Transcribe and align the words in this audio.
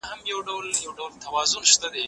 کتاب 0.03 1.23
واخله، 1.33 1.91